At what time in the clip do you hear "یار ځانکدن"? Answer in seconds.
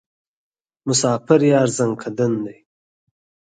1.53-2.33